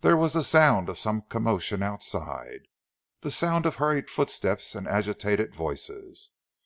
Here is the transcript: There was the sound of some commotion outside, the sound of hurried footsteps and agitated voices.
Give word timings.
There 0.00 0.16
was 0.16 0.32
the 0.32 0.42
sound 0.44 0.88
of 0.88 0.96
some 0.96 1.24
commotion 1.28 1.82
outside, 1.82 2.62
the 3.20 3.30
sound 3.30 3.66
of 3.66 3.76
hurried 3.76 4.08
footsteps 4.08 4.74
and 4.74 4.88
agitated 4.88 5.54
voices. 5.54 6.30